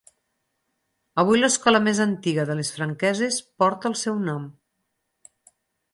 Avui 1.23 1.41
l'escola 1.41 1.81
més 1.89 2.01
antiga 2.07 2.47
de 2.51 2.57
les 2.61 2.73
Franqueses 2.77 3.39
porta 3.63 3.93
el 3.93 3.99
seu 4.07 4.19
nom. 4.31 4.49